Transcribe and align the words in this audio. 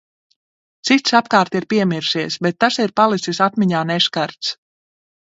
Cits 0.89 1.15
apkārt 1.19 1.59
ir 1.59 1.69
piemirsies, 1.75 2.39
bet 2.49 2.59
tas 2.65 2.83
ir 2.87 2.97
palicis 3.03 3.45
atmiņā 3.51 3.87
neskarts. 3.95 4.57